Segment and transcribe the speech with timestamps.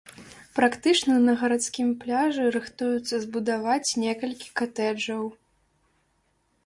[0.59, 5.23] Практычна на гарадскім пляжы рыхтуюцца збудаваць некалькі катэджаў.